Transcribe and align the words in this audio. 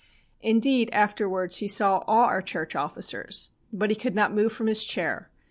Indeed, 0.41 0.89
afterwards, 0.93 1.57
he 1.57 1.67
saw 1.67 1.99
all 2.07 2.23
our 2.23 2.41
church 2.41 2.75
officers. 2.75 3.51
But 3.71 3.91
he 3.91 3.95
could 3.95 4.15
not 4.15 4.33
move 4.33 4.51
from 4.51 4.65
his 4.65 4.83
chair. 4.83 5.29